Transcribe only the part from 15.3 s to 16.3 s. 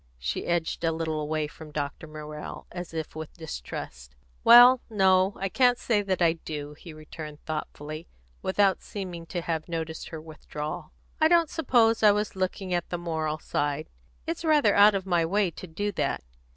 to do that.